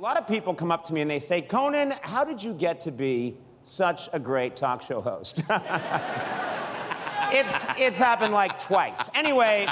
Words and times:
A 0.00 0.08
lot 0.10 0.16
of 0.16 0.26
people 0.26 0.54
come 0.54 0.72
up 0.72 0.82
to 0.84 0.94
me 0.94 1.02
and 1.02 1.10
they 1.10 1.18
say, 1.18 1.42
Conan, 1.42 1.92
how 2.00 2.24
did 2.24 2.42
you 2.42 2.54
get 2.54 2.80
to 2.80 2.90
be 2.90 3.36
such 3.62 4.08
a 4.14 4.18
great 4.18 4.56
talk 4.56 4.80
show 4.80 5.02
host? 5.02 5.42
it's, 7.30 7.66
it's 7.76 7.98
happened 7.98 8.32
like 8.32 8.58
twice. 8.58 9.10
Anyway, 9.14 9.66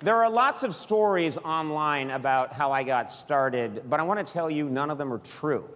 there 0.00 0.22
are 0.22 0.28
lots 0.28 0.62
of 0.62 0.74
stories 0.74 1.38
online 1.38 2.10
about 2.10 2.52
how 2.52 2.72
I 2.72 2.82
got 2.82 3.08
started, 3.08 3.88
but 3.88 4.00
I 4.00 4.02
want 4.02 4.26
to 4.26 4.30
tell 4.30 4.50
you 4.50 4.68
none 4.68 4.90
of 4.90 4.98
them 4.98 5.10
are 5.10 5.20
true. 5.20 5.66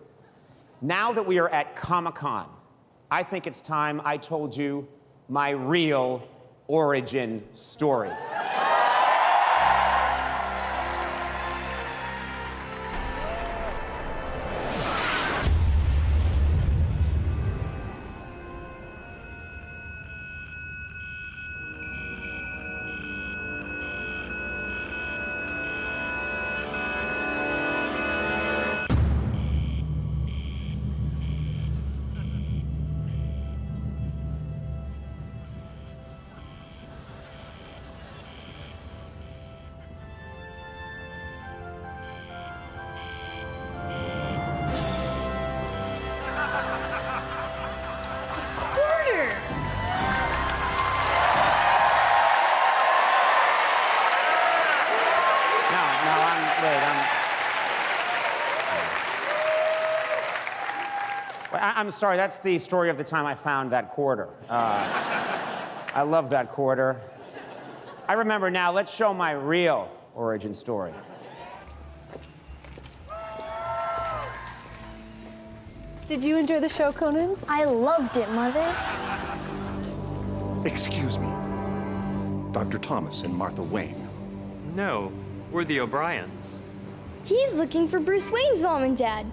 Now 0.83 1.15
that 1.15 1.27
we 1.27 1.39
are 1.39 1.49
at 1.49 1.77
Comic 1.77 2.17
Con, 2.17 2.47
I 3.11 3.23
think 3.23 3.47
it's 3.47 3.63
time 3.63 4.03
I 4.05 4.19
told 4.19 4.55
you 4.55 4.87
my 5.31 5.49
real 5.49 6.29
origin 6.67 7.43
story. 7.55 8.13
Wait, 61.53 61.61
I, 61.61 61.81
am 61.81 61.91
sorry, 61.91 62.17
that's 62.17 62.39
the 62.39 62.59
story 62.59 62.91
of 62.91 62.99
the 62.99 63.05
time 63.05 63.25
I 63.25 63.35
found 63.35 63.73
that 63.73 63.91
quarter. 63.91 64.29
Uh, 64.49 64.87
I 65.95 66.03
love 66.03 66.29
that 66.31 66.51
quarter. 66.51 67.01
I 68.07 68.13
remember 68.15 68.51
now, 68.51 68.71
let's 68.71 68.95
show 68.95 69.15
my 69.15 69.33
real 69.33 69.91
origin 70.15 70.53
story. 70.53 70.93
Did 76.07 76.25
you 76.25 76.37
enjoy 76.37 76.61
the 76.61 76.69
show, 76.69 76.93
Conan? 76.93 77.37
I 77.49 77.65
loved 77.65 78.17
it, 78.17 78.31
Mother. 78.31 78.75
Excuse 80.67 81.19
me. 81.19 81.29
Dr. 82.53 82.79
Thomas 82.79 83.23
and 83.23 83.35
Martha 83.35 83.63
Wayne. 83.63 84.09
No, 84.75 85.13
we're 85.51 85.65
the 85.65 85.81
O'Briens. 85.81 86.61
He's 87.25 87.55
looking 87.55 87.87
for 87.87 88.01
Bruce 88.01 88.31
Wayne's 88.31 88.63
mom 88.63 88.83
and 88.85 88.97
dad. 88.97 89.27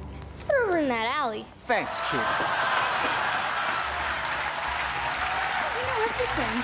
They're 0.47 0.63
over 0.63 0.77
in 0.77 0.87
that 0.89 1.15
alley. 1.17 1.45
Thanks, 1.65 1.99
kid. 2.09 2.19
Yeah, 5.81 5.97
look 5.99 6.21
at 6.21 6.37
them. 6.37 6.57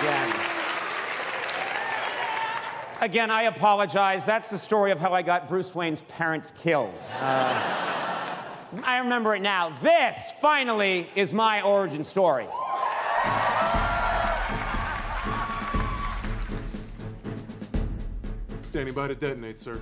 Again. 0.00 0.30
Again, 3.00 3.30
I 3.30 3.42
apologize. 3.42 4.24
That's 4.24 4.50
the 4.50 4.58
story 4.58 4.90
of 4.90 4.98
how 4.98 5.12
I 5.12 5.22
got 5.22 5.48
Bruce 5.48 5.74
Wayne's 5.74 6.00
parents 6.02 6.52
killed. 6.56 6.94
Uh, 7.20 7.84
I 8.82 8.98
remember 8.98 9.34
it 9.34 9.42
now. 9.42 9.76
This, 9.82 10.32
finally, 10.40 11.08
is 11.14 11.32
my 11.32 11.62
origin 11.62 12.02
story. 12.02 12.46
Standing 18.74 18.92
by 18.92 19.06
to 19.06 19.14
detonate, 19.14 19.60
sir. 19.60 19.80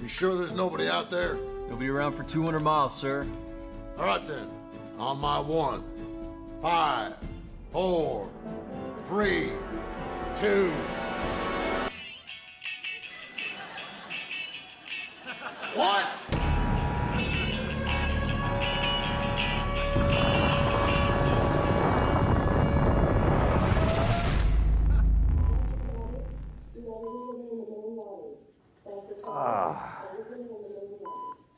You 0.00 0.06
sure 0.06 0.36
there's 0.36 0.52
nobody 0.52 0.86
out 0.86 1.10
there? 1.10 1.38
Nobody 1.68 1.88
around 1.88 2.12
for 2.12 2.22
200 2.22 2.60
miles, 2.60 2.94
sir. 2.94 3.26
All 3.98 4.04
right 4.04 4.24
then. 4.28 4.48
On 4.96 5.18
my 5.18 5.40
one, 5.40 5.82
five, 6.62 7.16
four, 7.72 8.30
three, 9.08 9.50
two. 10.36 10.72
Ah. 29.44 29.98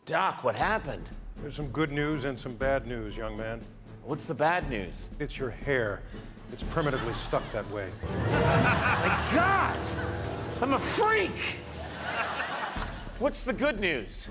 Doc, 0.07 0.43
what 0.43 0.57
happened? 0.57 1.07
There's 1.43 1.55
some 1.55 1.69
good 1.69 1.93
news 1.93 2.25
and 2.25 2.39
some 2.39 2.55
bad 2.55 2.87
news, 2.87 3.15
young 3.15 3.37
man. 3.37 3.61
What's 4.05 4.25
the 4.25 4.33
bad 4.33 4.71
news? 4.71 5.11
It's 5.21 5.39
your 5.39 5.51
hair. 5.51 6.01
It's 6.51 6.63
primitively 6.63 7.13
stuck 7.13 7.47
that 7.51 7.71
way. 7.71 7.91
My 8.31 9.29
God! 9.35 9.79
I'm 10.63 10.73
a 10.73 10.79
freak! 10.79 11.59
What's 13.19 13.45
the 13.45 13.53
good 13.53 13.79
news? 13.81 14.29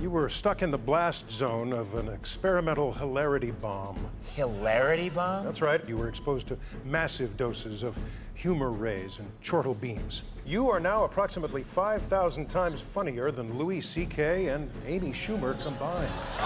You 0.00 0.10
were 0.10 0.28
stuck 0.28 0.62
in 0.62 0.70
the 0.70 0.78
blast 0.78 1.30
zone 1.30 1.72
of 1.72 1.94
an 1.94 2.08
experimental 2.08 2.92
hilarity 2.92 3.52
bomb. 3.52 3.96
Hilarity 4.34 5.08
bomb? 5.08 5.44
That's 5.44 5.62
right. 5.62 5.80
You 5.88 5.96
were 5.96 6.08
exposed 6.08 6.48
to 6.48 6.58
massive 6.84 7.36
doses 7.36 7.84
of 7.84 7.96
humor 8.34 8.70
rays 8.70 9.20
and 9.20 9.30
chortle 9.40 9.74
beams. 9.74 10.24
You 10.44 10.68
are 10.68 10.80
now 10.80 11.04
approximately 11.04 11.62
5,000 11.62 12.50
times 12.50 12.80
funnier 12.80 13.30
than 13.30 13.56
Louis 13.56 13.80
C.K. 13.80 14.48
and 14.48 14.68
Amy 14.86 15.12
Schumer 15.12 15.56
combined. 15.62 16.10
I 16.38 16.40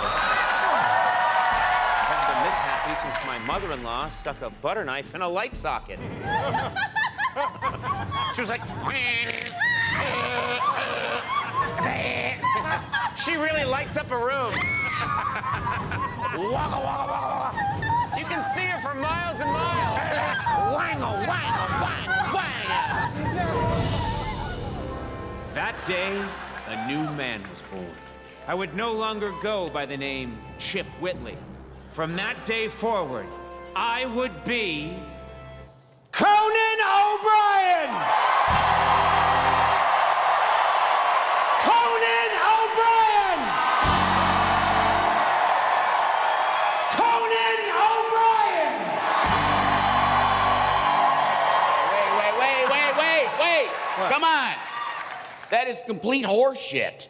haven't 2.06 2.34
been 2.34 2.44
this 2.44 2.58
happy 2.58 2.94
since 3.00 3.16
my 3.26 3.38
mother-in-law 3.47 4.10
stuck 4.10 4.42
a 4.42 4.50
butter 4.50 4.84
knife 4.84 5.14
in 5.14 5.22
a 5.22 5.28
light 5.28 5.56
socket. 5.56 5.98
she 8.34 8.42
was 8.42 8.50
like, 8.50 8.60
she 13.25 13.37
really 13.37 13.65
lights 13.65 13.97
up 13.97 14.11
a 14.11 14.17
room. 14.17 14.53
wagga, 16.34 16.51
wagga, 16.53 16.79
wagga, 16.81 17.06
wagga. 17.12 18.19
You 18.19 18.25
can 18.25 18.43
see 18.55 18.67
her 18.67 18.81
for 18.81 18.95
miles 18.95 19.41
and 19.41 19.51
miles. 19.51 20.09
Wango, 20.75 21.06
wango, 21.27 21.65
wang, 21.83 22.09
wang. 22.34 22.69
That 25.55 25.75
day, 25.87 26.23
a 26.67 26.87
new 26.87 27.05
man 27.12 27.43
was 27.51 27.62
born. 27.62 27.95
I 28.47 28.55
would 28.55 28.75
no 28.75 28.93
longer 28.93 29.33
go 29.43 29.69
by 29.69 29.87
the 29.87 29.97
name 29.97 30.39
Chip 30.59 30.87
Whitley. 31.00 31.39
From 31.93 32.17
that 32.17 32.45
day 32.47 32.69
forward, 32.69 33.27
I 33.75 34.06
would 34.15 34.45
be. 34.45 34.99
Conan 36.12 36.79
O'Brien! 36.81 37.47
Come 54.19 54.29
on. 54.29 54.56
That 55.53 55.69
is 55.69 55.81
complete 55.87 56.25
horseshit. 56.25 57.06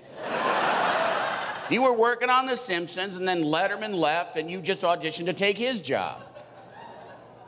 you 1.70 1.81
were 1.81 1.94
working 1.94 2.28
on 2.28 2.44
The 2.44 2.55
Simpsons, 2.55 3.16
and 3.16 3.26
then 3.26 3.44
Letterman 3.44 3.94
left, 3.94 4.37
and 4.37 4.50
you 4.50 4.60
just 4.60 4.82
auditioned 4.82 5.25
to 5.25 5.32
take 5.32 5.56
his 5.56 5.81
job. 5.81 6.20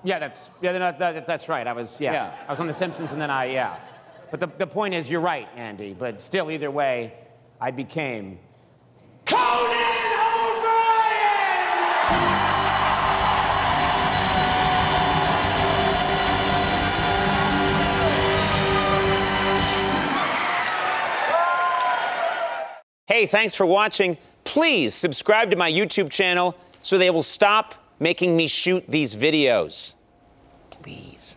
Yeah, 0.03 0.19
that's 0.19 0.49
yeah, 0.63 0.73
that, 0.73 0.99
that, 0.99 1.27
that's 1.27 1.47
right. 1.51 1.67
I 1.67 1.75
was 1.75 2.01
yeah, 2.01 2.13
Yeah. 2.13 2.35
I 2.49 2.51
was 2.51 2.59
on 2.59 2.69
The 2.69 2.73
Simpsons, 2.73 3.13
and 3.13 3.21
then 3.21 3.31
I 3.31 3.51
yeah. 3.53 3.77
But 4.31 4.41
the, 4.41 4.47
the 4.47 4.67
point 4.67 4.95
is, 4.95 5.11
you're 5.11 5.21
right, 5.21 5.47
Andy. 5.55 5.93
But 5.93 6.23
still, 6.23 6.51
either 6.51 6.71
way, 6.71 7.13
I 7.61 7.71
became 7.71 8.39
Hey, 23.11 23.27
thanks 23.27 23.57
for 23.57 23.67
watching. 23.67 24.17
Please 24.45 24.95
subscribe 24.95 25.51
to 25.51 25.57
my 25.57 25.69
YouTube 25.69 26.11
channel 26.11 26.57
so 26.81 26.97
they 26.97 27.11
will 27.11 27.25
stop 27.25 27.75
making 27.99 28.37
me 28.37 28.47
shoot 28.47 28.85
these 28.87 29.17
videos. 29.17 29.95
Please. 30.71 31.37